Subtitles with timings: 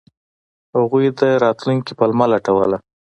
[0.77, 2.77] هغوی د راتلونکي پلمه لټوله.